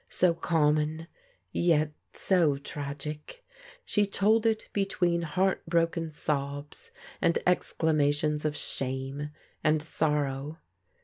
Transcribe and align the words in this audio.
So 0.09 0.33
common, 0.33 1.05
yet 1.51 1.91
so 2.13 2.57
tragic. 2.57 3.45
She 3.85 4.07
told 4.07 4.47
it 4.47 4.67
between 4.73 5.21
heart 5.21 5.63
broken 5.67 6.09
sobs, 6.09 6.89
and 7.21 7.37
exclamations 7.45 8.43
of 8.43 8.57
shame, 8.57 9.29
and 9.63 9.79
sorrow. 9.83 10.57